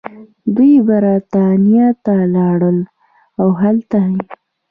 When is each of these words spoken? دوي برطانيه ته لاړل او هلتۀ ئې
دوي 0.55 0.73
برطانيه 0.87 1.87
ته 2.05 2.15
لاړل 2.33 2.77
او 3.41 3.49
هلتۀ 3.61 4.01
ئې 4.09 4.17